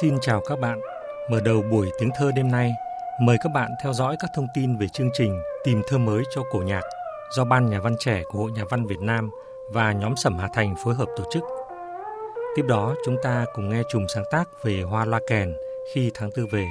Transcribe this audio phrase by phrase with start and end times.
[0.00, 0.80] Xin chào các bạn.
[1.30, 2.72] Mở đầu buổi tiếng thơ đêm nay,
[3.20, 6.42] mời các bạn theo dõi các thông tin về chương trình Tìm thơ mới cho
[6.50, 6.82] cổ nhạc
[7.36, 9.30] do Ban Nhà văn trẻ của Hội Nhà văn Việt Nam
[9.72, 11.42] và nhóm Sẩm Hà Thành phối hợp tổ chức.
[12.56, 15.54] Tiếp đó, chúng ta cùng nghe chùm sáng tác về hoa loa kèn
[15.94, 16.68] khi tháng tư về.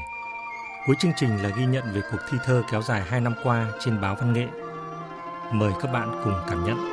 [0.87, 3.67] Cuối chương trình là ghi nhận về cuộc thi thơ kéo dài 2 năm qua
[3.85, 4.47] trên báo Văn nghệ.
[5.53, 6.92] Mời các bạn cùng cảm nhận.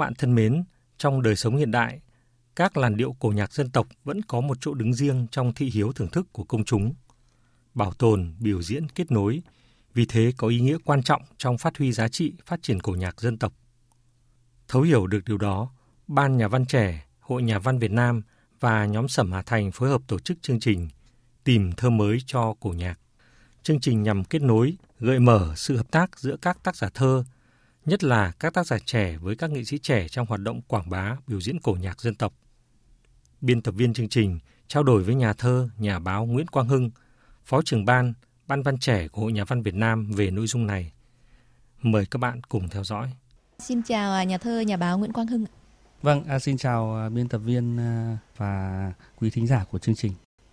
[0.00, 0.64] Bạn thân mến,
[0.98, 2.00] trong đời sống hiện đại,
[2.56, 5.70] các làn điệu cổ nhạc dân tộc vẫn có một chỗ đứng riêng trong thị
[5.74, 6.94] hiếu thưởng thức của công chúng.
[7.74, 9.42] Bảo tồn, biểu diễn, kết nối,
[9.94, 12.92] vì thế có ý nghĩa quan trọng trong phát huy giá trị phát triển cổ
[12.92, 13.52] nhạc dân tộc.
[14.68, 15.70] Thấu hiểu được điều đó,
[16.06, 18.22] Ban Nhà văn trẻ, Hội Nhà văn Việt Nam
[18.60, 20.88] và nhóm Sẩm Hà Thành phối hợp tổ chức chương trình
[21.44, 22.98] Tìm thơ mới cho cổ nhạc.
[23.62, 27.24] Chương trình nhằm kết nối, gợi mở sự hợp tác giữa các tác giả thơ,
[27.86, 30.90] nhất là các tác giả trẻ với các nghệ sĩ trẻ trong hoạt động quảng
[30.90, 32.34] bá biểu diễn cổ nhạc dân tộc.
[33.40, 36.90] Biên tập viên chương trình trao đổi với nhà thơ, nhà báo Nguyễn Quang Hưng,
[37.44, 38.12] Phó trưởng ban,
[38.46, 40.92] Ban văn trẻ của Hội Nhà văn Việt Nam về nội dung này.
[41.82, 43.10] Mời các bạn cùng theo dõi.
[43.58, 45.44] Xin chào à, nhà thơ, nhà báo Nguyễn Quang Hưng.
[46.02, 47.78] Vâng, à, xin chào à, biên tập viên
[48.36, 50.12] và quý thính giả của chương trình.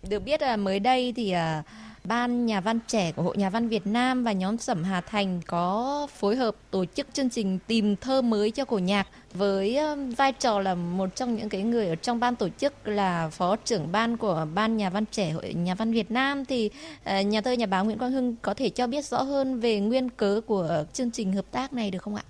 [0.09, 1.63] Được biết là mới đây thì à,
[2.07, 5.41] Ban Nhà văn trẻ của Hội Nhà văn Việt Nam và nhóm Sẩm Hà Thành
[5.47, 10.09] có phối hợp tổ chức chương trình tìm thơ mới cho cổ nhạc với um,
[10.09, 13.55] vai trò là một trong những cái người ở trong ban tổ chức là phó
[13.55, 16.69] trưởng ban của Ban Nhà văn trẻ Hội Nhà văn Việt Nam thì
[17.03, 19.79] ờ, nhà thơ nhà báo Nguyễn Quang Hưng có thể cho biết rõ hơn về
[19.79, 22.23] nguyên cớ của chương trình hợp tác này được không ạ?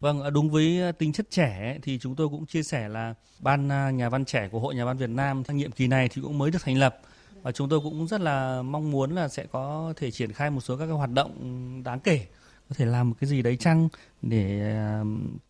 [0.00, 3.14] Vâng, à, đúng với à, tính chất trẻ thì chúng tôi cũng chia sẻ là
[3.38, 6.22] ban à, nhà văn trẻ của Hội Nhà văn Việt Nam nhiệm kỳ này thì
[6.22, 7.00] cũng mới được thành lập
[7.46, 10.60] và chúng tôi cũng rất là mong muốn là sẽ có thể triển khai một
[10.60, 11.32] số các cái hoạt động
[11.84, 12.26] đáng kể,
[12.68, 13.88] có thể làm một cái gì đấy chăng
[14.22, 14.74] để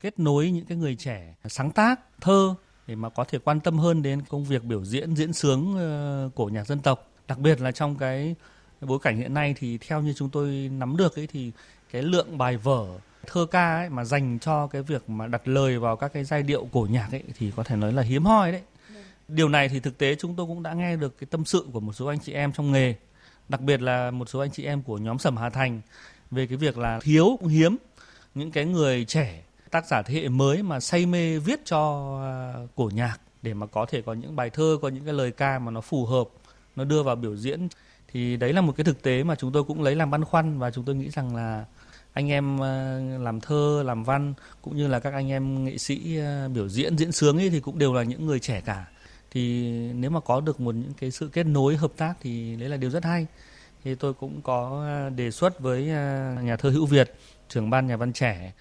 [0.00, 2.54] kết nối những cái người trẻ sáng tác, thơ
[2.86, 6.30] để mà có thể quan tâm hơn đến công việc biểu diễn diễn sướng ờ,
[6.34, 8.34] cổ nhạc dân tộc đặc biệt là trong cái
[8.80, 11.52] bối cảnh hiện nay thì theo như chúng tôi nắm được ấy thì
[11.92, 12.86] cái lượng bài vở,
[13.26, 16.42] thơ ca ấy mà dành cho cái việc mà đặt lời vào các cái giai
[16.42, 18.62] điệu cổ nhạc ấy thì có thể nói là hiếm hoi đấy.
[19.28, 21.81] Điều này thì thực tế chúng tôi cũng đã nghe được cái tâm sự của
[21.81, 22.94] một số anh chị em trong nghề,
[23.48, 25.81] đặc biệt là một số anh chị em của nhóm Sầm Hà Thành
[26.31, 27.76] về cái việc là thiếu cũng hiếm
[28.34, 32.66] những cái người trẻ tác giả thế hệ mới mà say mê viết cho à,
[32.75, 35.59] cổ nhạc để mà có thể có những bài thơ có những cái lời ca
[35.59, 36.28] mà nó phù hợp
[36.76, 37.69] nó đưa vào biểu diễn.
[38.12, 40.59] Thì đấy là một cái thực tế mà chúng tôi cũng lấy làm băn khoăn
[40.59, 41.65] và chúng tôi nghĩ rằng là
[42.12, 46.19] anh em à, làm thơ làm văn cũng như là các anh em nghệ sĩ
[46.19, 48.86] à, biểu diễn diễn sướng ấy thì cũng đều là những người trẻ cả
[49.36, 52.69] thì nếu mà có được một những cái sự kết nối, hợp tác thì đấy
[52.69, 53.26] là điều rất hay.
[53.84, 57.14] Thì tôi cũng có à, đề xuất với à, nhà thơ hữu Việt,
[57.48, 58.52] trưởng ban nhà văn trẻ.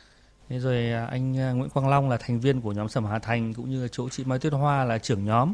[0.49, 3.53] Thế rồi à, anh Nguyễn Quang Long là thành viên của nhóm Sầm Hà Thành
[3.53, 5.53] cũng như là chỗ chị Mai Tuyết Hoa là trưởng nhóm.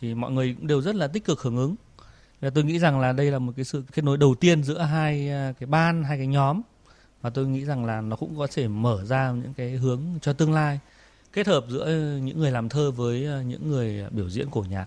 [0.00, 1.74] Thì mọi người cũng đều rất là tích cực hưởng ứng.
[2.40, 4.78] Và tôi nghĩ rằng là đây là một cái sự kết nối đầu tiên giữa
[4.78, 6.62] hai cái ban, hai cái nhóm.
[7.22, 10.32] Và tôi nghĩ rằng là nó cũng có thể mở ra những cái hướng cho
[10.32, 10.80] tương lai
[11.32, 11.86] kết hợp giữa
[12.22, 14.86] những người làm thơ với ờ, những người biểu diễn cổ nhạc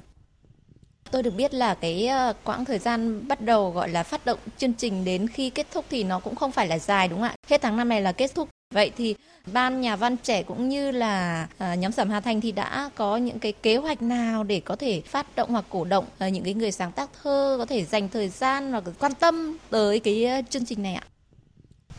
[1.12, 4.39] Tôi được biết là cái ờ, quãng thời gian bắt đầu gọi là phát động
[4.57, 7.27] chương trình đến khi kết thúc thì nó cũng không phải là dài đúng không
[7.27, 7.36] ạ?
[7.47, 8.50] Hết tháng năm này là kết thúc.
[8.74, 9.15] Vậy thì
[9.53, 11.47] ban nhà văn trẻ cũng như là
[11.77, 15.01] nhóm Sẩm Hà Thành thì đã có những cái kế hoạch nào để có thể
[15.01, 18.30] phát động hoặc cổ động những cái người sáng tác thơ có thể dành thời
[18.30, 21.03] gian hoặc quan tâm tới cái chương trình này ạ?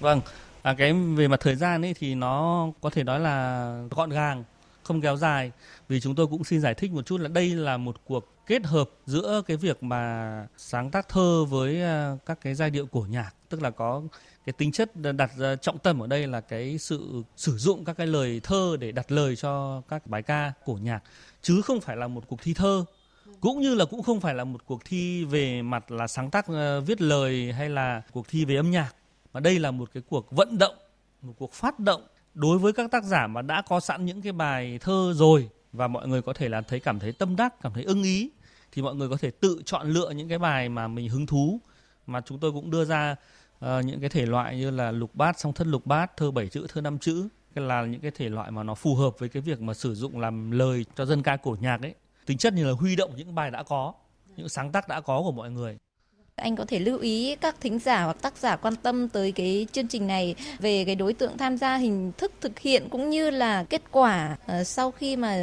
[0.01, 0.21] Vâng,
[0.67, 4.45] à, cái về mặt thời gian ấy thì nó có thể nói là gọn gàng,
[4.83, 5.53] không kéo dài.
[5.89, 8.65] Vì chúng tôi cũng xin giải thích một chút là đây là một cuộc kết
[8.65, 13.07] hợp giữa cái việc mà sáng tác thơ với à, các cái giai điệu cổ
[13.11, 14.03] nhạc, tức là có
[14.47, 15.31] cái tính chất đặt
[15.63, 19.13] trọng tâm ở đây là cái sự sử dụng các cái lời thơ để đặt
[19.13, 21.01] lời cho các bài ca cổ nhạc.
[21.43, 22.85] Chứ không phải là một cuộc thi thơ.
[23.41, 26.47] Cũng như là cũng không phải là một cuộc thi về mặt là sáng tác
[26.47, 28.93] ờ, viết lời hay là cuộc thi về âm nhạc
[29.37, 30.75] và đây là một cái cuộc vận động
[31.23, 34.33] một cuộc phát động đối với các tác giả mà đã có sẵn những cái
[34.33, 37.73] bài thơ rồi và mọi người có thể là thấy cảm thấy tâm đắc cảm
[37.73, 38.31] thấy ưng ý
[38.73, 41.61] thì mọi người có thể tự chọn lựa những cái bài mà mình hứng thú.
[42.07, 43.17] Mà chúng tôi cũng đưa ra
[43.65, 46.49] uh, những cái thể loại như là lục bát song thất lục bát thơ bảy
[46.49, 49.43] chữ thơ năm chữ là những cái thể loại mà nó phù hợp với cái
[49.43, 51.95] việc mà sử dụng làm lời cho dân ca cổ nhạc ấy.
[52.27, 53.95] Tính chất như là huy động những bài đã có
[54.37, 55.79] những sáng tác đã có của mọi người
[56.37, 59.67] anh có thể lưu ý các thính giả hoặc tác giả quan tâm tới cái
[59.73, 63.31] chương trình này về cái đối tượng tham gia hình thức thực hiện cũng như
[63.31, 65.39] là kết quả uh, sau khi mà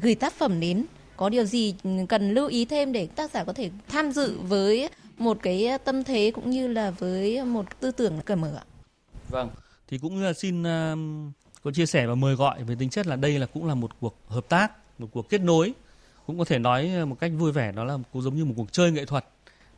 [0.00, 0.84] gửi tác phẩm đến.
[1.16, 1.74] Có điều gì
[2.08, 6.04] cần lưu ý thêm để tác giả có thể tham dự với một cái tâm
[6.04, 8.64] thế cũng như là với một tư tưởng cởi mở ạ?
[9.28, 9.50] Vâng,
[9.88, 10.98] thì cũng xin uh,
[11.62, 13.90] có chia sẻ và mời gọi về tính chất là đây là cũng là một
[14.00, 15.72] cuộc hợp tác, một cuộc kết nối,
[16.26, 18.72] cũng có thể nói một cách vui vẻ đó là cũng giống như một cuộc
[18.72, 19.24] chơi nghệ thuật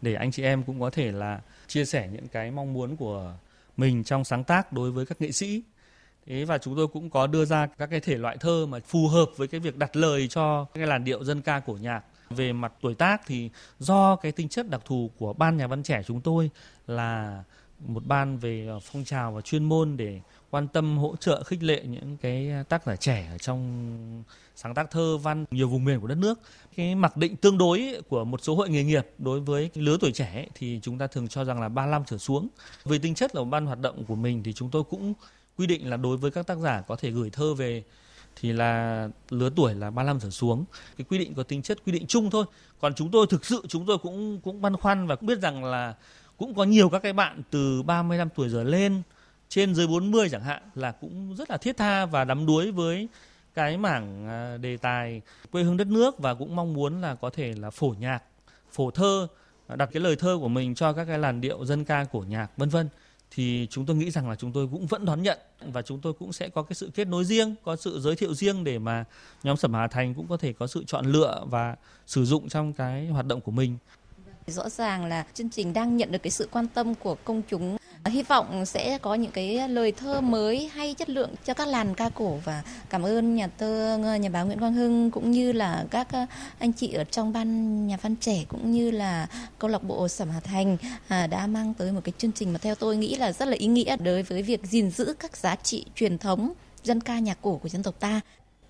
[0.05, 3.33] để anh chị em cũng có thể là chia sẻ những cái mong muốn của
[3.77, 5.63] mình trong sáng tác đối với các nghệ sĩ
[6.27, 9.09] Thế và chúng tôi cũng có đưa ra các cái thể loại thơ mà phù
[9.09, 12.03] hợp với cái việc đặt lời cho cái làn điệu dân ca cổ nhạc.
[12.31, 15.83] Về mặt tuổi tác thì do cái tinh chất đặc thù của ban nhà văn
[15.83, 16.51] trẻ chúng tôi
[16.87, 17.43] là
[17.87, 20.21] một ban về ờ, phong trào và chuyên môn để
[20.51, 24.23] quan tâm, hỗ trợ, khích lệ những cái ờ, tác giả trẻ ở trong
[24.57, 26.39] sáng tác thơ, văn, nhiều vùng miền của đất nước
[26.77, 30.13] cái mặc định tương đối của một số hội nghề nghiệp đối với lứa tuổi
[30.13, 32.49] trẻ thì chúng ta thường cho rằng là 35 trở xuống
[32.85, 35.15] về tính chất là một ban hoạt động của mình thì chúng tôi cũng
[35.59, 37.85] quy định là đối với các tác giả có thể gửi thơ về
[38.37, 40.65] thì là lứa tuổi là 35 trở xuống.
[40.97, 42.45] Cái quy định có tính chất quy định chung thôi.
[42.81, 45.65] Còn chúng tôi thực sự, chúng tôi cũng cũng băn khoăn và cũng biết rằng
[45.65, 45.95] là
[46.37, 49.03] cũng có nhiều các cái bạn từ 35 tuổi trở lên
[49.49, 53.09] trên dưới 40 chẳng hạn là cũng rất là thiết tha và đắm đuối với
[53.55, 55.21] cái mảng à, đề tài
[55.53, 58.23] quê hương đất nước và cũng mong muốn là có thể là phổ nhạc,
[58.73, 59.27] phổ thơ,
[59.69, 62.49] đặt cái lời thơ của mình cho các cái làn điệu dân ca cổ nhạc
[62.57, 62.89] vân vân
[63.31, 66.13] thì chúng tôi nghĩ rằng là chúng tôi cũng vẫn đón nhận và chúng tôi
[66.13, 69.05] cũng sẽ có cái sự kết nối riêng, có sự giới thiệu riêng để mà
[69.43, 71.77] nhóm Sẩm Hà Thành cũng có thể có sự chọn lựa và
[72.07, 73.79] sử dụng trong cái hoạt động của mình.
[74.47, 77.77] Rõ ràng là chương trình đang nhận được cái sự quan tâm của công chúng
[78.05, 81.95] Hy vọng sẽ có những cái lời thơ mới hay chất lượng cho các làn
[81.95, 85.85] ca cổ và cảm ơn nhà thơ nhà báo Nguyễn Quang Hưng cũng như là
[85.91, 86.27] các ờ,
[86.59, 89.27] anh chị ở trong ban nhà văn trẻ cũng như là
[89.59, 90.77] câu lạc bộ Sẩm Hà Thành
[91.09, 93.57] à, đã mang tới một cái chương trình mà theo tôi nghĩ là rất là
[93.57, 96.53] ý nghĩa đối với việc gìn giữ các giá trị truyền thống
[96.83, 98.21] dân ca nhạc cổ của dân tộc ta.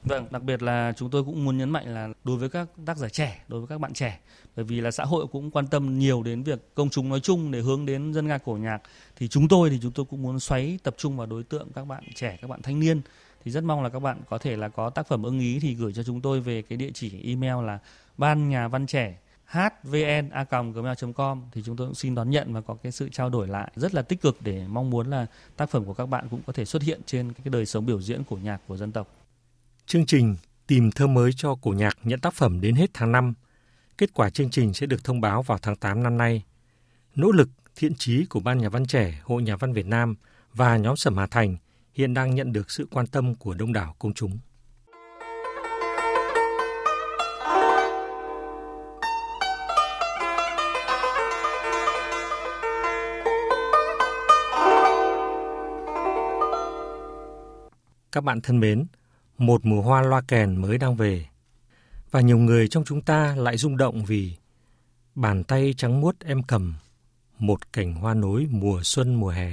[0.05, 2.97] Vâng, đặc biệt là chúng tôi cũng muốn nhấn mạnh là đối với các tác
[2.97, 4.19] giả trẻ, đối với các bạn trẻ,
[4.57, 7.51] bởi vì là xã hội cũng quan tâm nhiều đến việc công chúng nói chung
[7.51, 8.79] để hướng đến dân ca cổ nhạc,
[9.17, 11.85] thì chúng tôi thì chúng tôi cũng muốn xoáy tập trung vào đối tượng các
[11.85, 13.01] bạn trẻ, các bạn thanh niên.
[13.45, 15.75] Thì rất mong là các bạn có thể là có tác phẩm ưng ý thì
[15.75, 17.79] gửi cho chúng tôi về cái địa chỉ email là
[18.19, 22.93] ban nhà văn trẻ hvn.gmail.com thì chúng tôi cũng xin đón nhận và có cái
[22.93, 25.27] sự trao đổi lại rất là tích cực để mong muốn là
[25.57, 28.03] tác phẩm của các bạn cũng có thể xuất hiện trên cái đời sống biểu
[28.03, 29.09] diễn cổ nhạc của dân tộc.
[29.87, 30.37] Chương trình
[30.67, 33.35] Tìm thơ mới cho cổ nhạc nhận tác phẩm đến hết tháng 5.
[33.99, 36.45] Kết quả chương trình sẽ được thông báo vào tháng 8 năm nay.
[37.15, 40.15] Nỗ lực, thiện trí của Ban Nhà văn trẻ, Hội Nhà văn Việt Nam
[40.55, 41.57] và nhóm Sẩm Hà Thành
[41.93, 44.39] hiện đang nhận được sự quan tâm của đông đảo công chúng.
[58.13, 58.87] Các bạn thân mến,
[59.39, 61.27] một mùa hoa loa kèn mới đang về.
[62.15, 64.33] Và nhiều người trong chúng ta lại rung động vì
[65.15, 66.75] bàn tay trắng muốt em cầm
[67.39, 69.53] một cảnh hoa nối mùa xuân mùa hè.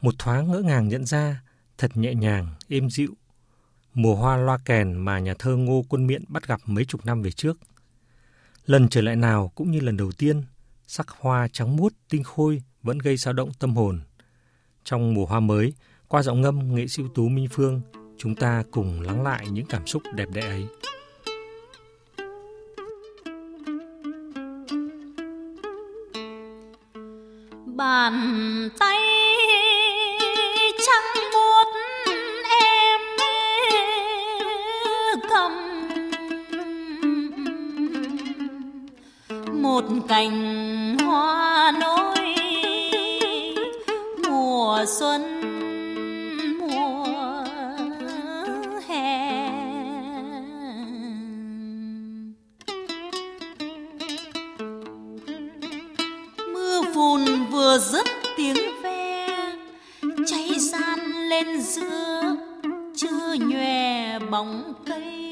[0.00, 1.42] Một thoáng ngỡ ngàng nhận ra,
[1.78, 3.14] thật nhẹ nhàng, êm dịu,
[3.94, 7.22] mùa hoa loa kèn mà nhà thơ Ngô Quân Miện bắt gặp mấy chục năm
[7.22, 7.58] về trước.
[8.66, 10.42] Lần trở lại nào cũng như lần đầu tiên,
[10.86, 14.00] sắc hoa trắng muốt tinh khôi vẫn gây dao động tâm hồn.
[14.84, 15.72] Trong mùa hoa mới,
[16.08, 17.80] qua giọng ngâm nghệ sĩ ưu tú Minh Phương
[18.18, 20.66] chúng ta cùng lắng lại những cảm xúc đẹp đẽ ấy.
[27.90, 28.98] Bàn tay
[30.86, 31.68] trắng buốt
[32.60, 33.00] em
[35.30, 35.52] cầm.
[39.62, 40.59] Một cành
[61.44, 62.36] bên giữa
[62.96, 65.29] chưa nhòe bóng cây.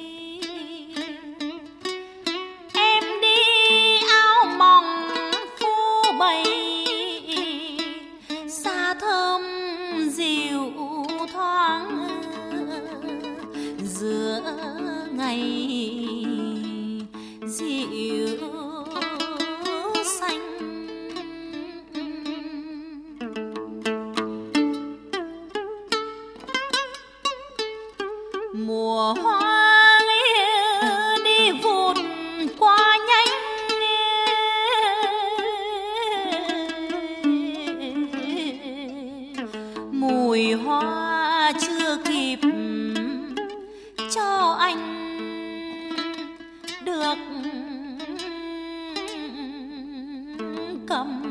[50.88, 51.22] Cầm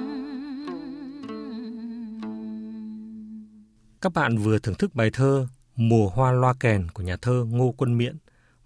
[4.02, 7.74] Các bạn vừa thưởng thức bài thơ Mùa hoa loa kèn của nhà thơ Ngô
[7.78, 8.18] Quân Miện,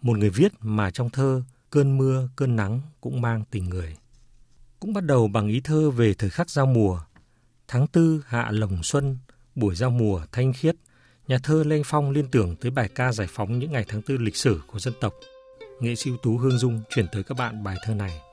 [0.01, 3.95] một người viết mà trong thơ cơn mưa, cơn nắng cũng mang tình người.
[4.79, 6.99] Cũng bắt đầu bằng ý thơ về thời khắc giao mùa.
[7.67, 9.17] Tháng tư hạ lồng xuân,
[9.55, 10.75] buổi giao mùa thanh khiết,
[11.27, 14.17] nhà thơ Lê Phong liên tưởng tới bài ca giải phóng những ngày tháng tư
[14.17, 15.13] lịch sử của dân tộc.
[15.79, 18.30] Nghệ sĩ ưu tú Hương Dung chuyển tới các bạn bài thơ này.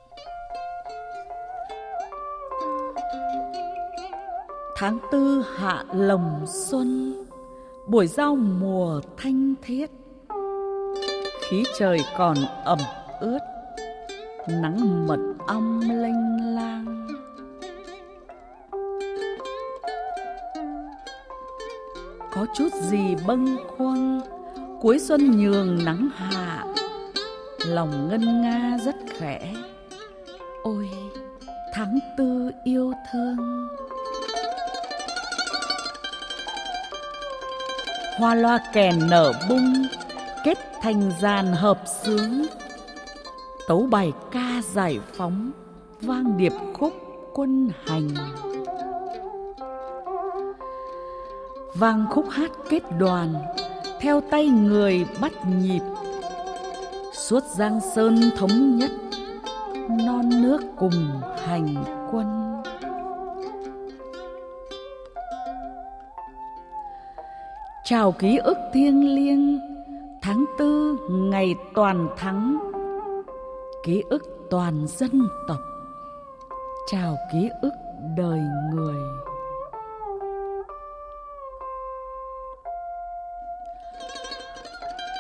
[4.81, 7.15] Tháng tư hạ lồng xuân,
[7.87, 9.91] Buổi giao mùa thanh thiết.
[11.41, 12.79] Khí trời còn ẩm
[13.21, 13.39] ướt,
[14.49, 17.09] Nắng mật ong lênh lang.
[22.33, 24.21] Có chút gì bâng khuâng,
[24.81, 26.65] Cuối xuân nhường nắng hạ,
[27.67, 29.55] Lòng ngân nga rất khẽ.
[30.63, 30.89] Ôi,
[31.75, 33.69] tháng tư yêu thương.
[38.19, 39.87] Hoa loa kèn nở bung,
[40.45, 42.45] kết thành dàn hợp xướng
[43.69, 45.51] tấu bài ca giải phóng,
[46.01, 46.93] vang điệp khúc
[47.35, 48.09] quân hành.
[51.75, 53.35] Vang khúc hát kết đoàn,
[54.01, 55.83] theo tay người bắt nhịp.
[57.13, 58.91] Suốt giang sơn thống nhất,
[59.89, 61.75] non nước cùng hành
[62.13, 62.58] quân.
[67.90, 69.61] Chào ký ức thiêng liêng,
[70.23, 72.59] Tháng tư ngày toàn thắng.
[73.83, 75.61] Ký ức toàn dân tộc,
[76.87, 77.73] Chào ký ức
[78.16, 78.40] đời
[78.75, 78.97] người.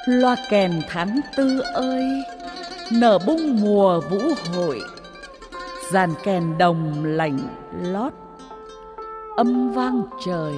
[0.06, 2.04] Loa kèn tháng tư ơi,
[2.92, 4.18] Nở bung mùa vũ
[4.54, 4.80] hội.
[5.92, 7.38] Dàn kèn đồng lạnh
[7.82, 8.12] lót,
[9.36, 10.54] Âm vang trời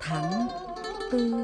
[0.00, 0.61] tháng
[1.12, 1.34] tư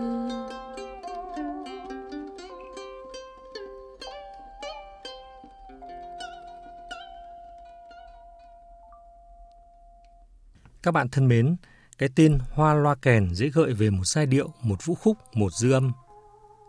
[10.82, 11.56] Các bạn thân mến,
[11.98, 15.52] cái tên hoa loa kèn dễ gợi về một giai điệu, một vũ khúc, một
[15.52, 15.92] dư âm.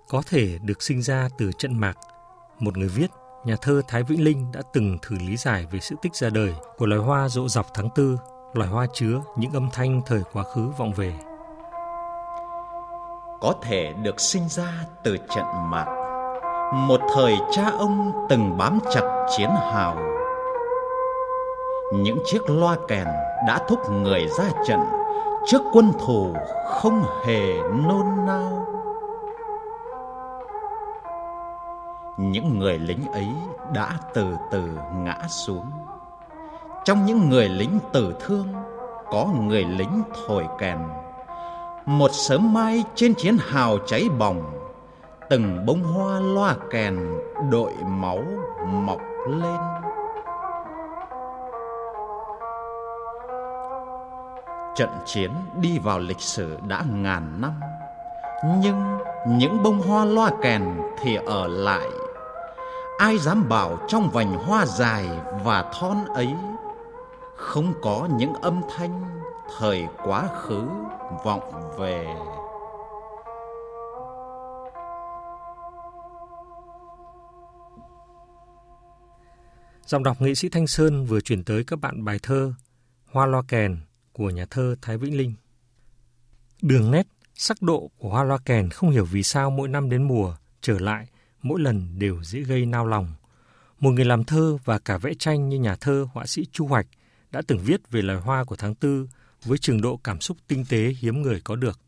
[0.10, 1.98] Có thể được sinh ra từ trận mạc.
[2.60, 3.08] Một người viết,
[3.46, 6.54] nhà thơ Thái Vĩnh Linh đã từng thử lý giải về sự tích ra đời
[6.78, 8.18] của loài hoa rộ dọc tháng tư,
[8.54, 11.14] loài hoa chứa những âm thanh thời quá khứ vọng về
[13.40, 15.86] có thể được sinh ra từ trận mạc.
[16.74, 19.96] Một thời cha ông từng bám chặt chiến hào.
[21.94, 23.08] Những chiếc loa kèn
[23.48, 24.80] đã thúc người ra trận,
[25.46, 26.34] trước quân thù
[26.68, 28.66] không hề nôn nao.
[32.18, 33.28] Những người lính ấy
[33.74, 35.66] đã từ từ ngã xuống.
[36.86, 38.48] Trong những người lính tử thương,
[39.12, 40.78] có người lính thổi kèn
[41.90, 44.60] một sớm mai trên chiến hào cháy bỏng,
[45.30, 47.00] từng bông hoa loa kèn
[47.52, 48.24] đội máu
[48.66, 49.58] mọc lên.
[54.76, 55.32] Trận chiến
[55.62, 57.60] đi vào lịch sử đã ngàn năm,
[58.62, 60.64] nhưng những bông hoa loa kèn
[61.02, 61.90] thì ở lại.
[62.98, 65.06] Ai dám bảo trong vành hoa dài
[65.44, 66.36] và thon ấy
[67.36, 69.20] không có những âm thanh
[69.58, 70.68] thời quá khứ
[71.24, 72.06] vọng về
[79.86, 82.54] Giọng đọc nghệ sĩ Thanh Sơn vừa chuyển tới các bạn bài thơ
[83.12, 83.78] Hoa loa kèn
[84.14, 85.34] của nhà thơ Thái Vĩnh Linh.
[86.62, 90.04] Đường nét, sắc độ của hoa loa kèn không hiểu vì sao mỗi năm đến
[90.04, 91.08] mùa trở lại,
[91.42, 93.14] mỗi lần đều dễ gây nao lòng.
[93.80, 96.88] Một người làm thơ và cả vẽ tranh như nhà thơ họa sĩ Chu Hoạch
[97.32, 99.08] đã từng viết về loài hoa của tháng tư
[99.46, 101.80] với trình độ cảm xúc tinh tế hiếm người có được.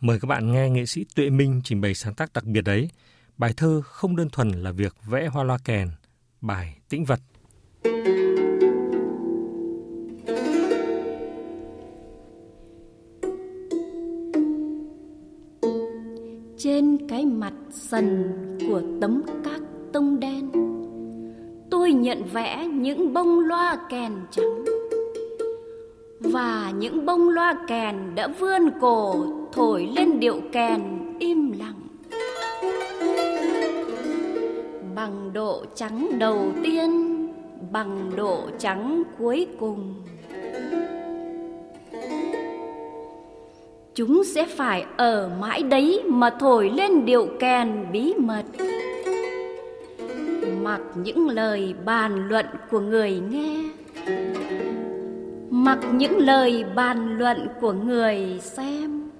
[0.00, 2.88] Mời các bạn nghe nghệ sĩ Tuệ Minh trình bày sáng tác đặc biệt đấy.
[3.38, 5.90] Bài thơ không đơn thuần là việc vẽ hoa loa kèn,
[6.40, 7.20] bài tĩnh vật.
[16.58, 18.32] Trên cái mặt sần
[18.68, 19.60] của tấm các
[19.92, 20.50] tông đen
[21.70, 24.64] tôi nhận vẽ những bông loa kèn trắng
[26.20, 30.80] và những bông loa kèn đã vươn cổ, thổi lên điệu kèn
[31.18, 31.80] im lặng.
[34.94, 36.90] Bằng độ trắng đầu tiên,
[37.72, 39.94] bằng độ trắng cuối cùng.
[43.94, 48.44] Chúng sẽ phải ở mãi đấy mà thổi lên điệu kèn bí mật.
[50.62, 53.64] Mặc những lời bàn luận của người nghe
[55.64, 59.10] mặc những lời bàn luận của người xem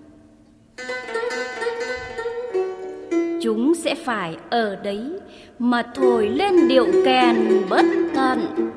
[3.42, 5.10] chúng sẽ phải ở đấy
[5.58, 7.36] mà thổi lên điệu kèn
[7.70, 8.70] bất tận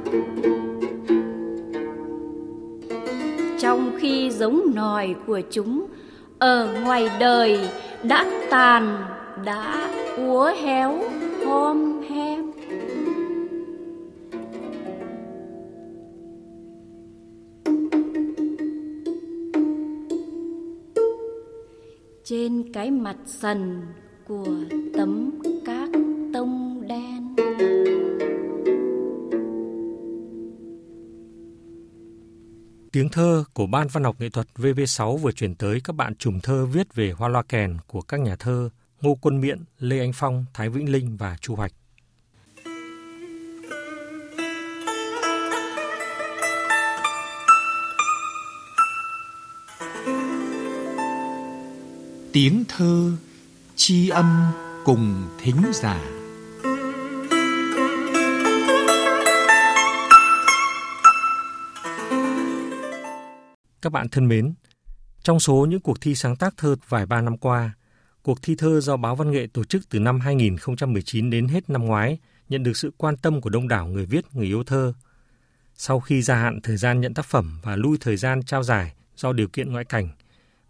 [3.59, 5.85] trong khi giống nòi của chúng
[6.39, 7.59] ở ngoài đời
[8.03, 9.05] đã tàn,
[9.45, 10.99] đã úa héo
[11.45, 11.96] hôm.
[22.29, 23.81] Trên cái mặt sần
[24.27, 24.47] của
[24.93, 25.89] tấm cát
[26.33, 27.35] tông đen
[32.91, 36.39] Tiếng thơ của Ban Văn học Nghệ thuật VV6 vừa chuyển tới các bạn trùng
[36.39, 38.69] thơ viết về hoa loa kèn của các nhà thơ
[39.01, 41.73] Ngô Quân Miện, Lê Anh Phong, Thái Vĩnh Linh và Chu Hoạch.
[52.39, 53.11] Tiếng thơ
[53.75, 54.51] chi âm
[54.85, 56.05] cùng thính giả
[63.81, 64.53] Các bạn thân mến,
[65.23, 67.71] trong số những cuộc thi sáng tác thơ vài ba năm qua,
[68.21, 71.85] cuộc thi thơ do Báo Văn nghệ tổ chức từ năm 2019 đến hết năm
[71.85, 72.19] ngoái
[72.49, 74.93] nhận được sự quan tâm của đông đảo người viết, người yêu thơ.
[75.75, 78.93] Sau khi gia hạn thời gian nhận tác phẩm và lui thời gian trao giải
[79.15, 80.09] do điều kiện ngoại cảnh,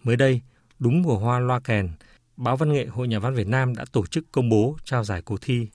[0.04, 0.42] mới đây,
[0.80, 1.90] đúng mùa hoa loa kèn,
[2.38, 5.22] Báo Văn nghệ Hội Nhà văn Việt Nam đã tổ chức công bố trao giải
[5.22, 5.68] cuộc thi.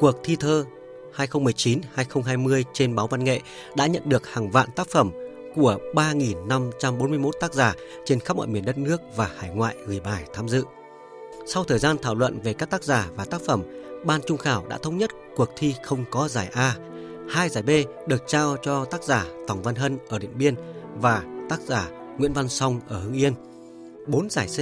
[0.00, 0.64] Cuộc thi thơ
[1.16, 3.40] 2019-2020 trên báo Văn nghệ
[3.76, 5.10] đã nhận được hàng vạn tác phẩm
[5.54, 10.24] của 3.541 tác giả trên khắp mọi miền đất nước và hải ngoại gửi bài
[10.34, 10.64] tham dự.
[11.46, 13.62] Sau thời gian thảo luận về các tác giả và tác phẩm,
[14.04, 16.76] Ban Trung khảo đã thống nhất cuộc thi không có giải A.
[17.30, 17.70] Hai giải B
[18.08, 20.54] được trao cho tác giả Tòng Văn Hân ở Điện Biên
[20.94, 23.34] và tác giả Nguyễn Văn Song ở Hưng Yên.
[24.06, 24.58] Bốn giải C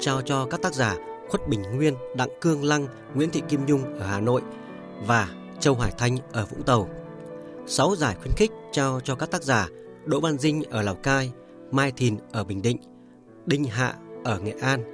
[0.00, 0.96] trao cho các tác giả
[1.28, 4.42] Khuất Bình Nguyên, Đặng Cương Lăng, Nguyễn Thị Kim Nhung ở Hà Nội
[5.06, 5.28] và
[5.60, 6.88] Châu Hải Thanh ở Vũng Tàu.
[7.66, 9.68] 6 giải khuyến khích trao cho các tác giả
[10.04, 11.32] Đỗ Văn Dinh ở Lào Cai,
[11.70, 12.76] Mai Thìn ở Bình Định,
[13.46, 14.84] Đinh Hạ ở Nghệ An,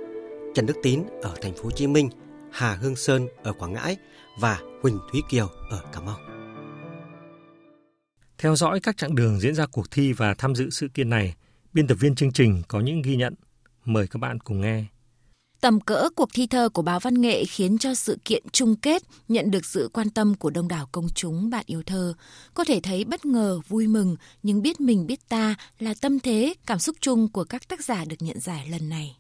[0.54, 2.10] Trần Đức Tín ở thành phố Hồ Chí Minh,
[2.50, 3.96] Hà Hương Sơn ở Quảng Ngãi
[4.40, 6.33] và Huỳnh Thúy Kiều ở Cà Mau.
[8.44, 11.34] Theo dõi các chặng đường diễn ra cuộc thi và tham dự sự kiện này,
[11.72, 13.34] biên tập viên chương trình có những ghi nhận.
[13.84, 14.84] Mời các bạn cùng nghe.
[15.60, 19.02] Tầm cỡ cuộc thi thơ của báo văn nghệ khiến cho sự kiện chung kết
[19.28, 22.14] nhận được sự quan tâm của đông đảo công chúng bạn yêu thơ.
[22.54, 26.54] Có thể thấy bất ngờ, vui mừng, nhưng biết mình biết ta là tâm thế,
[26.66, 29.16] cảm xúc chung của các tác giả được nhận giải lần này.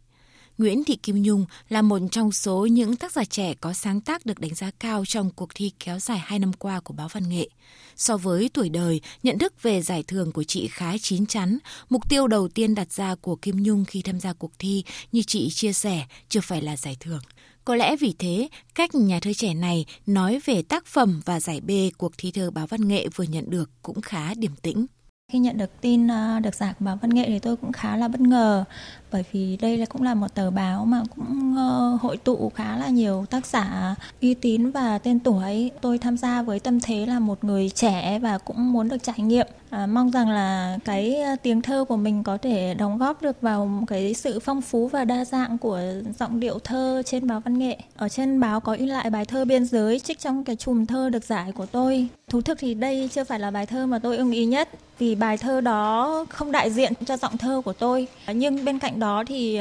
[0.58, 4.26] Nguyễn Thị Kim Nhung là một trong số những tác giả trẻ có sáng tác
[4.26, 7.28] được đánh giá cao trong cuộc thi kéo dài 2 năm qua của báo văn
[7.28, 7.48] nghệ.
[7.96, 11.58] So với tuổi đời, nhận thức về giải thưởng của chị khá chín chắn.
[11.88, 15.22] Mục tiêu đầu tiên đặt ra của Kim Nhung khi tham gia cuộc thi, như
[15.22, 17.20] chị chia sẻ, chưa phải là giải thưởng.
[17.64, 21.60] Có lẽ vì thế, cách nhà thơ trẻ này nói về tác phẩm và giải
[21.60, 24.86] B cuộc thi thơ báo văn nghệ vừa nhận được cũng khá điềm tĩnh.
[25.32, 27.96] Khi nhận được tin à, được giải của báo Văn nghệ thì tôi cũng khá
[27.96, 28.64] là bất ngờ
[29.12, 32.76] bởi vì đây là cũng là một tờ báo mà cũng ờ, hội tụ khá
[32.76, 35.70] là nhiều tác giả uy tín và tên tuổi.
[35.80, 39.18] Tôi tham gia với tâm thế là một người trẻ và cũng muốn được trải
[39.18, 39.46] nghiệm.
[39.74, 43.40] À, mong rằng là cái à, tiếng thơ của mình có thể đóng góp được
[43.40, 45.80] vào cái sự phong phú và đa dạng của
[46.18, 47.78] giọng điệu thơ trên báo văn nghệ.
[47.96, 51.10] Ở trên báo có in lại bài thơ biên giới trích trong cái chùm thơ
[51.10, 52.08] được giải của tôi.
[52.28, 55.14] Thú thực thì đây chưa phải là bài thơ mà tôi ưng ý nhất vì
[55.14, 58.08] bài thơ đó không đại diện cho giọng thơ của tôi.
[58.34, 59.60] Nhưng bên cạnh đó thì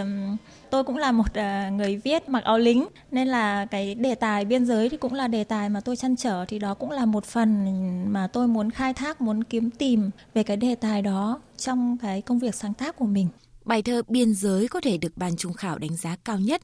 [0.73, 4.45] tôi cũng là một à, người viết mặc áo lính nên là cái đề tài
[4.45, 7.05] biên giới thì cũng là đề tài mà tôi chăn trở thì đó cũng là
[7.05, 7.65] một phần
[8.13, 12.21] mà tôi muốn khai thác muốn kiếm tìm về cái đề tài đó trong cái
[12.21, 13.27] công việc sáng tác của mình
[13.65, 16.61] Bài thơ Biên giới có thể được ban trung khảo đánh giá cao nhất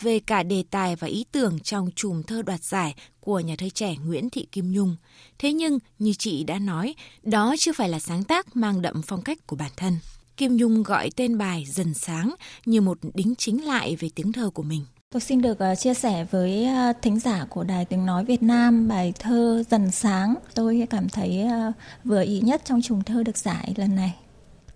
[0.00, 3.68] về cả đề tài và ý tưởng trong chùm thơ đoạt giải của nhà thơ
[3.74, 4.96] trẻ Nguyễn Thị Kim Nhung.
[5.38, 9.22] Thế nhưng, như chị đã nói, đó chưa phải là sáng tác mang đậm phong
[9.22, 9.98] cách của bản thân.
[10.36, 12.34] Kim Nhung gọi tên bài dần sáng
[12.66, 14.84] như một đính chính lại về tiếng thơ của mình.
[15.10, 18.42] Tôi xin được ờ, chia sẻ với ờ, thính giả của Đài Tiếng Nói Việt
[18.42, 20.34] Nam bài thơ Dần Sáng.
[20.54, 21.72] Tôi cảm thấy ờ,
[22.04, 24.14] vừa ý nhất trong trùng thơ được giải lần này.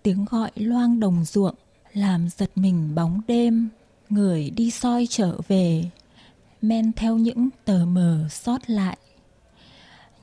[0.02, 1.54] Tiếng gọi loang đồng ruộng
[1.92, 3.68] làm giật mình bóng đêm,
[4.08, 5.84] người đi soi trở về,
[6.62, 8.96] men theo những tờ mờ sót lại.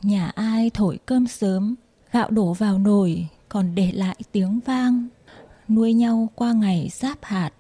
[0.02, 1.76] Nhà ai thổi cơm sớm,
[2.12, 5.08] gạo đổ vào nồi còn để lại tiếng vang,
[5.70, 7.52] nuôi nhau qua ngày giáp hạt.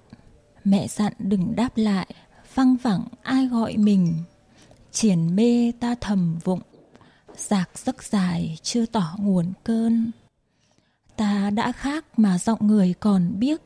[0.63, 2.07] Mẹ dặn đừng đáp lại,
[2.53, 4.13] văng vẳng ai gọi mình.
[4.91, 6.61] Triển mê ta thầm vụng
[7.35, 10.11] giạc giấc dài chưa tỏ nguồn cơn.
[11.15, 13.61] Ta đã khác mà giọng người còn biết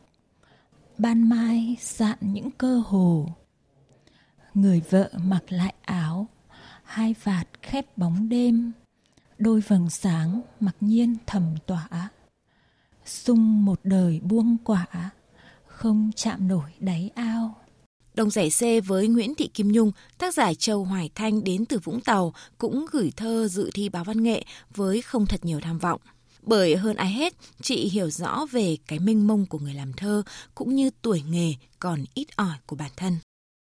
[0.98, 3.30] ban mai dạn những cơ hồ.
[4.54, 6.28] Người vợ mặc lại áo
[6.84, 8.72] hai vạt khép bóng đêm
[9.38, 12.10] đôi vầng sáng mặc nhiên thầm tỏa
[13.10, 15.12] sung một đời buông quả
[15.68, 17.56] không chạm nổi đáy ao
[18.14, 21.80] Đồng giải C với Nguyễn Thị Kim Nhung, tác giả Châu Hoài Thanh đến từ
[21.84, 24.44] Vũng Tàu cũng gửi thơ dự thi báo văn nghệ
[24.76, 26.02] với không thật nhiều tham vọng.
[26.42, 30.24] Bởi hơn ai hết, chị hiểu rõ về cái mênh mông của người làm thơ
[30.56, 33.18] cũng như tuổi nghề còn ít ỏi của bản thân.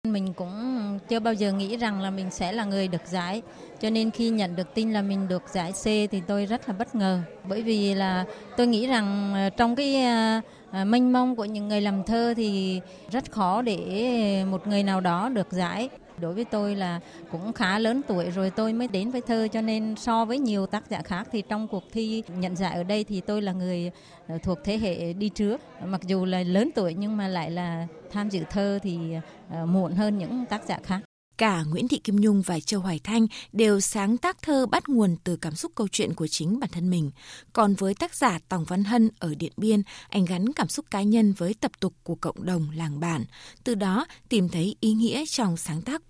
[0.08, 3.42] Mình cũng chưa bao giờ nghĩ rằng là mình sẽ là người được giải.
[3.82, 6.76] Cho nên khi nhận được tin là mình được giải C thì tôi rất là
[6.80, 7.20] bất ngờ.
[7.50, 8.26] Bởi vì là
[8.58, 12.34] tôi nghĩ rằng ờ, trong cái ờ, ờ, mênh mông của những người làm thơ
[12.38, 15.90] thì rất khó để một người nào đó được giải
[16.22, 17.00] đối với tôi là
[17.32, 20.66] cũng khá lớn tuổi rồi tôi mới đến với thơ cho nên so với nhiều
[20.66, 23.92] tác giả khác thì trong cuộc thi nhận giải ở đây thì tôi là người
[24.28, 27.88] ờ, thuộc thế hệ đi trước mặc dù là lớn tuổi nhưng mà lại là
[28.12, 29.00] tham dự thơ thì
[29.50, 31.02] ờ, muộn hơn những tác giả khác
[31.42, 35.16] Cả Nguyễn Thị Kim Nhung và Châu Hoài Thanh đều sáng tác thơ bắt nguồn
[35.24, 37.12] từ cảm xúc câu chuyện của chính bản thân mình.
[37.54, 41.02] Còn với tác giả Tòng Văn Hân ở Điện Biên, anh gắn cảm xúc cá
[41.02, 43.26] nhân với tập tục của cộng đồng làng bản,
[43.64, 46.02] từ đó tìm thấy ý nghĩa trong sáng tác.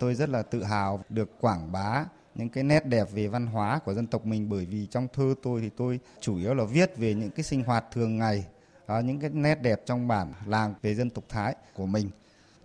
[0.00, 3.78] Tôi rất là tự hào được quảng bá những cái nét đẹp về văn hóa
[3.78, 6.96] của dân tộc mình bởi vì trong thơ tôi thì tôi chủ yếu là viết
[6.96, 8.46] về những cái sinh hoạt thường ngày,
[9.04, 12.10] những cái nét đẹp trong bản làng về dân tộc Thái của mình.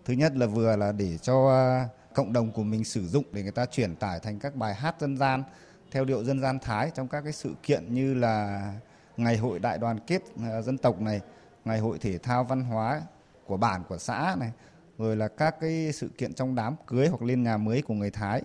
[0.06, 3.44] Thứ nhất là vừa là để cho ờ, cộng đồng của mình sử dụng để
[3.44, 5.44] người ta chuyển tải thành các bài hát dân gian
[5.92, 8.74] theo điệu dân gian Thái trong các cái sự kiện như là
[9.18, 11.22] ngày hội đại đoàn kết ờ, dân tộc này,
[11.66, 13.02] ngày hội thể thao văn hóa
[13.46, 14.52] của bản của xã này,
[14.98, 18.12] rồi là các cái sự kiện trong đám cưới hoặc lên nhà mới của người
[18.12, 18.42] Thái.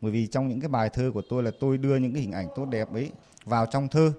[0.00, 2.32] Bởi vì trong những cái bài thơ của tôi là tôi đưa những cái hình
[2.32, 3.12] ảnh tốt đẹp ấy
[3.44, 4.12] vào trong thơ.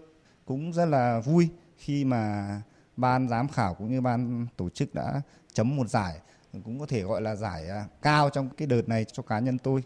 [0.46, 2.62] Cũng rất là vui khi mà
[2.98, 5.22] ban giám khảo cũng như ban tổ chức đã
[5.54, 6.18] chấm một giải.
[6.64, 9.58] Cũng có thể gọi là giải à, cao trong cái đợt này cho cá nhân
[9.58, 9.84] tôi.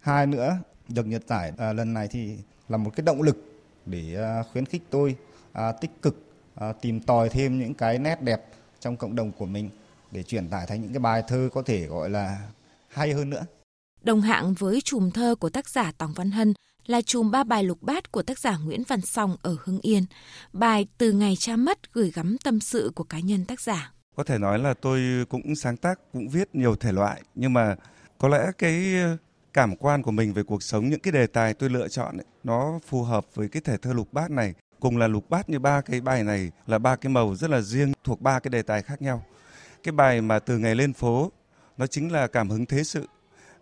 [0.00, 3.36] Hai nữa được nhận giải à, lần này thì là một cái động lực
[3.86, 5.16] để à, khuyến khích tôi
[5.52, 6.22] à, tích cực
[6.54, 8.46] à, tìm tòi thêm những cái nét đẹp
[8.80, 9.70] trong cộng đồng của mình
[10.10, 12.38] để truyền tải thành những cái bài thơ có thể gọi là
[12.88, 13.46] hay hơn nữa.
[14.02, 16.54] Đồng hạng với chùm thơ của tác giả Tòng Văn Hân
[16.86, 20.04] là chùm ba bài lục bát của tác giả Nguyễn Văn Song ở Hưng Yên.
[20.52, 23.92] Bài Từ ngày cha mất gửi gắm tâm sự của cá nhân tác giả.
[24.16, 27.76] Có thể nói là tôi cũng sáng tác, cũng viết nhiều thể loại, nhưng mà
[28.18, 28.94] có lẽ cái
[29.52, 32.24] cảm quan của mình về cuộc sống, những cái đề tài tôi lựa chọn ấy,
[32.44, 34.54] nó phù hợp với cái thể thơ lục bát này.
[34.80, 37.60] Cùng là lục bát như ba cái bài này là ba cái màu rất là
[37.60, 39.24] riêng thuộc ba cái đề tài khác nhau.
[39.86, 41.32] Cái bài mà từ ngày lên phố,
[41.76, 43.08] nó chính là cảm hứng thế sự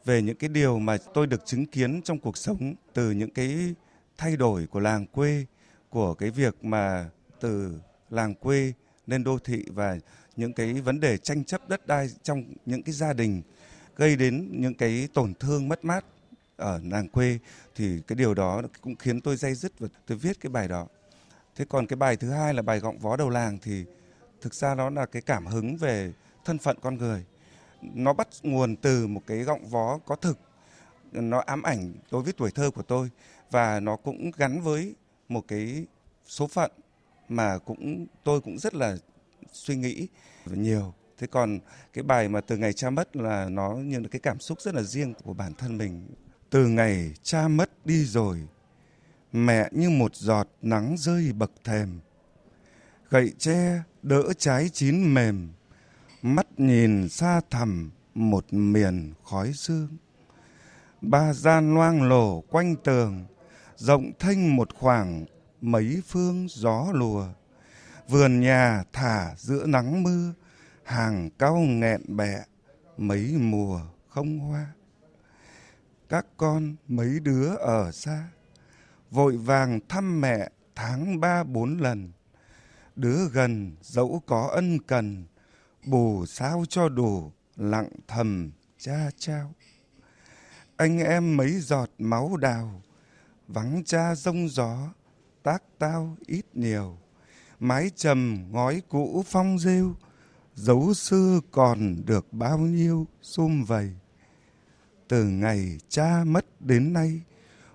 [0.04, 3.74] về những cái điều mà tôi được chứng kiến trong cuộc sống, từ những cái
[4.18, 5.46] thay đổi của làng quê,
[5.90, 7.10] của cái việc mà
[7.40, 7.78] từ
[8.10, 8.72] làng quê
[9.06, 9.98] lên đô thị và
[10.36, 13.42] những cái vấn đề tranh chấp đất đai trong những cái gia đình
[13.96, 16.04] gây đến những cái tổn thương mất mát
[16.56, 17.38] ở làng quê,
[17.74, 20.86] thì cái điều đó cũng khiến tôi dây dứt và tôi viết cái bài đó.
[21.56, 23.84] Thế còn cái bài thứ hai là bài gọng vó đầu làng thì
[24.44, 26.12] thực ra đó là cái cảm hứng về
[26.44, 27.24] thân phận con người.
[27.82, 30.38] Nó bắt nguồn từ một cái gọng vó có thực,
[31.12, 33.10] nó ám ảnh đối với tuổi thơ của tôi
[33.50, 34.94] và nó cũng gắn với
[35.28, 35.86] một cái
[36.26, 36.70] số phận
[37.28, 38.96] mà cũng tôi cũng rất là
[39.52, 40.08] suy nghĩ
[40.44, 40.94] nhiều.
[41.18, 41.58] Thế còn
[41.92, 44.74] cái bài mà từ ngày cha mất là nó như là cái cảm xúc rất
[44.74, 46.06] là riêng của bản thân mình.
[46.50, 48.48] Từ ngày cha mất đi rồi
[49.32, 52.00] mẹ như một giọt nắng rơi bậc thềm.
[53.10, 55.52] Gậy tre đỡ trái chín mềm,
[56.22, 59.88] mắt nhìn xa thẳm một miền khói sương.
[61.00, 63.24] Ba gian loang lổ quanh tường,
[63.76, 65.24] rộng thênh một khoảng
[65.60, 67.26] mấy phương gió lùa.
[68.08, 70.32] Vườn nhà thả giữa nắng mưa,
[70.84, 72.44] hàng cau nghẹn bẹ
[72.96, 74.66] mấy mùa không hoa.
[76.08, 78.28] Các con mấy đứa ở xa,
[79.10, 82.12] vội vàng thăm mẹ tháng ba bốn lần
[82.96, 85.24] đứa gần dẫu có ân cần,
[85.86, 89.54] bù sao cho đủ lặng thầm cha trao.
[90.76, 92.82] Anh em mấy giọt máu đào,
[93.48, 94.92] vắng cha rông gió,
[95.42, 96.98] tác tao ít nhiều.
[97.60, 99.94] Mái trầm ngói cũ phong rêu,
[100.54, 103.92] dấu xưa còn được bao nhiêu xum vầy.
[105.08, 107.22] Từ ngày cha mất đến nay,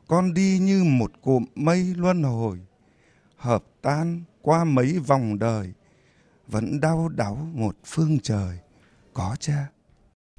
[0.08, 2.60] con đi như một cụm mây luân hồi
[3.39, 5.73] hợp tan qua mấy vòng đời
[6.47, 8.60] vẫn đau đáu một phương trời
[9.13, 9.67] có cha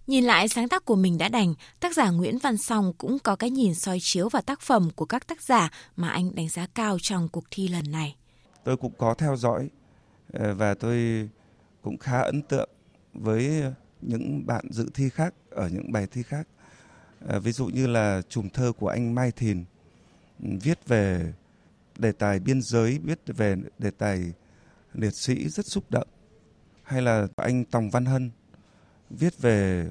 [0.07, 3.37] Nhìn lại sáng tác của mình đã đành, tác giả Nguyễn Văn Song cũng có
[3.37, 6.67] cái nhìn soi chiếu vào tác phẩm của các tác giả mà anh đánh giá
[6.75, 8.17] cao trong cuộc thi lần này.
[8.65, 9.69] Tôi cũng có theo dõi
[10.33, 11.29] ờ, và tôi
[11.83, 12.69] cũng khá ấn tượng
[13.13, 13.63] với
[14.01, 16.49] những bạn dự thi khác ở những bài thi khác.
[17.27, 19.65] Ờ, ví dụ như là chùm thơ của anh Mai Thìn
[20.39, 21.33] viết về
[22.01, 24.33] đề tài biên giới, viết về đề tài
[24.95, 26.09] liệt sĩ rất xúc động.
[26.83, 28.31] Hay là anh Tòng Văn Hân
[29.11, 29.91] viết về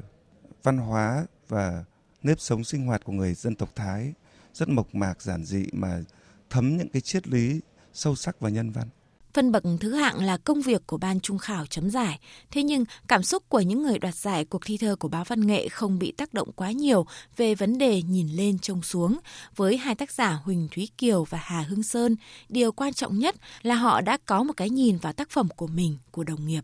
[0.64, 1.84] văn hóa và
[2.24, 4.14] nếp sống sinh hoạt của người dân tộc Thái
[4.54, 6.02] rất mộc mạc giản dị mà
[6.50, 7.62] thấm những cái triết lý
[7.94, 8.88] sâu sắc và nhân văn.
[9.34, 12.20] Phân bậc thứ hạng là công việc của ban trung khảo chấm giải.
[12.52, 15.48] Thế nhưng cảm xúc của những người đoạt giải cuộc thi thơ của báo văn
[15.48, 17.06] nghệ không bị tác động quá nhiều
[17.38, 19.18] về vấn đề nhìn lên trông xuống.
[19.56, 22.16] Với hai tác giả Huỳnh Thúy Kiều và Hà Hưng Sơn,
[22.50, 25.68] điều quan trọng nhất là họ đã có một cái nhìn vào tác phẩm của
[25.68, 26.64] mình, của đồng nghiệp.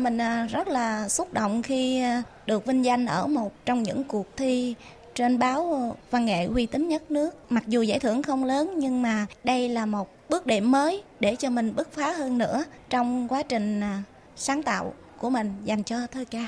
[0.00, 4.04] Mình à, rất là xúc động khi à, được vinh danh ở một trong những
[4.04, 4.74] cuộc thi
[5.14, 7.30] trên báo ờ, văn nghệ uy tín nhất nước.
[7.50, 11.36] Mặc dù giải thưởng không lớn nhưng mà đây là một bước đệm mới để
[11.36, 14.02] cho mình bứt phá hơn nữa trong quá trình à,
[14.36, 16.46] sáng tạo của mình dành cho thơ ca.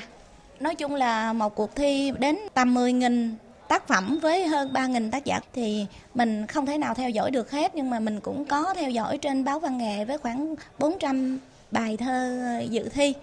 [0.59, 3.33] Nói chung là một cuộc thi đến tầm 10.000
[3.67, 7.51] tác phẩm với hơn 3.000 tác giả thì mình không thể nào theo dõi được
[7.51, 11.39] hết nhưng mà mình cũng có theo dõi trên báo văn nghệ với khoảng 400
[11.71, 13.13] bài thơ dự thi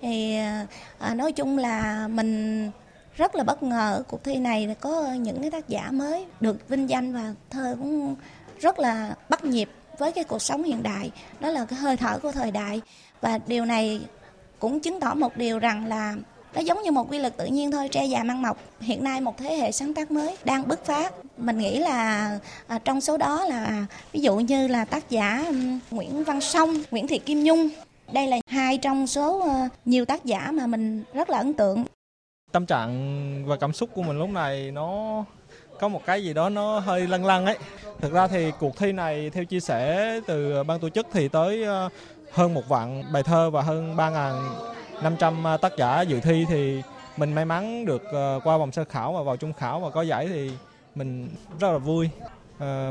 [0.00, 0.66] thì à,
[0.98, 2.70] à, nói chung là mình
[3.16, 6.88] rất là bất ngờ cuộc thi này có những cái tác giả mới được vinh
[6.88, 8.16] danh và thơ cũng
[8.60, 9.68] rất là bắt nhịp
[9.98, 11.10] với cái cuộc sống hiện đại.
[11.40, 12.80] Đó là cái hơi thở của thời đại.
[13.20, 14.00] Và điều này
[14.58, 16.14] cũng chứng tỏ một điều rằng là
[16.54, 17.88] nó giống như một quy luật tự nhiên thôi.
[17.88, 21.10] Tre già mang mọc hiện nay một thế hệ sáng tác mới đang bứt phá.
[21.36, 25.78] mình nghĩ là à, trong số đó là ví dụ như là tác giả um,
[25.90, 27.68] Nguyễn Văn Song Nguyễn Thị Kim Nhung.
[28.12, 31.84] Đây là hai trong số uh, nhiều tác giả mà mình rất là ấn tượng.
[32.52, 35.24] Tâm trạng và cảm xúc của mình lúc này nó
[35.80, 37.58] có một cái gì đó nó hơi lăng lăng ấy.
[38.00, 41.64] Thực ra thì cuộc thi này, theo chia sẻ từ ban tổ chức thì tới
[41.64, 41.88] ờ,
[42.32, 46.82] hơn một vạn bài thơ và hơn 3.500 ờ, tác giả dự thi thì
[47.16, 50.02] mình may mắn được ờ, qua vòng sơ khảo và vào trung khảo và có
[50.02, 50.50] giải thì
[50.94, 51.28] mình
[51.60, 52.10] rất là vui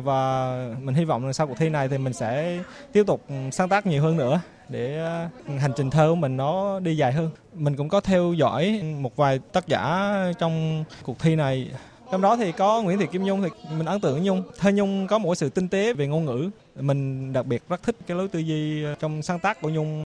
[0.04, 2.60] và mình hy vọng là sau cuộc thi này thì mình sẽ
[2.92, 3.22] tiếp tục
[3.52, 5.00] sáng tác nhiều hơn nữa để
[5.60, 7.30] hành trình thơ của mình nó đi dài hơn.
[7.54, 11.72] Mình cũng có theo dõi một vài tác giả trong cuộc thi này
[12.12, 14.44] trong đó thì có Nguyễn Thị Kim Nhung thì mình ấn tượng với Nhung.
[14.58, 16.50] Thơ Nhung có một sự tinh tế về ngôn ngữ.
[16.76, 20.04] Mình đặc biệt rất thích cái lối tư duy ờ, trong sáng tác của Nhung.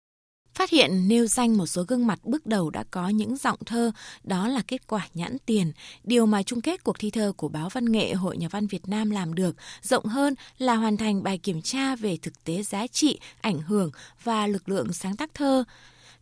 [0.54, 3.92] Phát hiện nêu danh một số gương mặt bước đầu đã có những giọng thơ,
[4.24, 5.72] đó là kết quả nhãn tiền.
[6.04, 8.88] Điều mà chung kết cuộc thi thơ của báo văn nghệ Hội Nhà văn Việt
[8.88, 12.86] Nam làm được, rộng hơn là hoàn thành bài kiểm tra về thực tế giá
[12.86, 13.90] trị, ảnh hưởng
[14.24, 15.64] và lực lượng sáng tác thơ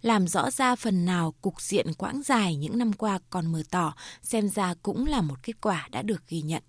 [0.02, 3.94] làm rõ ra phần nào cục diện quãng dài những năm qua còn mờ tỏ,
[4.22, 6.62] xem ra cũng là một kết quả đã được ghi nhận.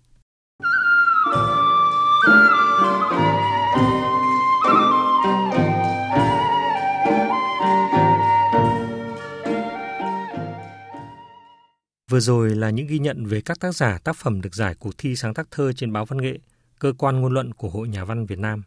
[12.10, 14.98] Vừa rồi là những ghi nhận về các tác giả tác phẩm được giải cuộc
[14.98, 16.38] thi sáng tác thơ trên báo Văn nghệ,
[16.78, 18.62] cơ quan ngôn luận của Hội Nhà văn Việt Nam.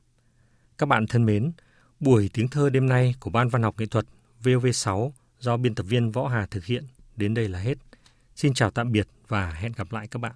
[0.78, 1.52] Các bạn thân mến,
[2.00, 4.06] buổi tiếng thơ đêm nay của Ban Văn học Nghệ thuật
[4.46, 7.76] VOV6 do biên tập viên Võ Hà thực hiện đến đây là hết.
[8.36, 10.36] Xin chào tạm biệt và hẹn gặp lại các bạn.